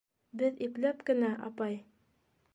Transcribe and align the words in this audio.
-Беҙ 0.41 0.57
ипләп 0.67 1.05
кенә, 1.11 1.31
апай... 1.51 1.79